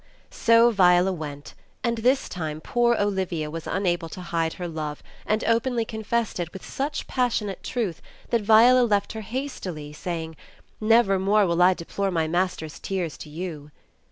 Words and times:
So 0.31 0.71
Viola 0.71 1.13
went, 1.13 1.53
and 1.83 1.99
this 1.99 2.27
time 2.27 2.59
poor 2.59 2.95
Olivia 2.99 3.51
was 3.51 3.67
unable 3.67 4.09
to 4.09 4.21
hide 4.21 4.53
her 4.53 4.67
love, 4.67 5.03
and 5.27 5.43
openly 5.43 5.85
confessed 5.85 6.39
it 6.39 6.51
with 6.53 6.65
such 6.65 7.05
passionate 7.05 7.75
\ruth, 7.75 8.01
that 8.31 8.41
Viola 8.41 8.83
leit 8.87 9.11
her 9.11 9.21
hastily, 9.21 9.93
saying— 9.93 10.35
"Nevermore 10.81 11.45
will 11.45 11.61
I 11.61 11.75
deplore 11.75 12.09
my 12.09 12.27
master's 12.27 12.79
tears 12.79 13.15
to 13.19 13.29
you." 13.29 13.69